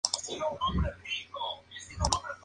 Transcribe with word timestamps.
Ocupó 0.07 0.33
el 0.33 0.41
cargo 0.41 0.49
de 0.65 0.71
primer 0.73 0.97
ministro 0.97 1.37
de 1.37 1.37
Noruega 1.37 1.59
en 1.95 1.99
dos 1.99 2.21
períodos. 2.21 2.37